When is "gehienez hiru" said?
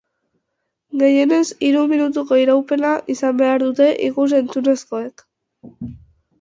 1.03-1.83